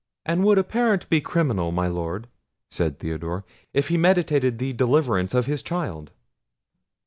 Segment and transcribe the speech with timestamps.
[0.25, 2.27] "And would a parent be criminal, my Lord,"
[2.71, 6.11] said Theodore, "if he meditated the deliverance of his child?"